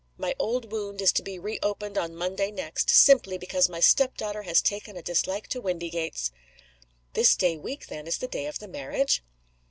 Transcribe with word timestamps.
My 0.17 0.33
old 0.39 0.71
wound 0.71 0.99
is 0.99 1.11
to 1.11 1.21
be 1.21 1.37
reopened 1.37 1.95
on 1.95 2.15
Monday 2.15 2.49
next 2.49 2.89
simply 2.89 3.37
because 3.37 3.69
my 3.69 3.79
step 3.79 4.17
daughter 4.17 4.41
has 4.41 4.59
taken 4.59 4.97
a 4.97 5.03
dislike 5.03 5.45
to 5.49 5.61
Windygates." 5.61 6.31
"This 7.13 7.35
day 7.35 7.55
week, 7.55 7.85
then, 7.85 8.07
is 8.07 8.17
the 8.17 8.27
day 8.27 8.47
of 8.47 8.57
the 8.57 8.67
marriage?" 8.67 9.23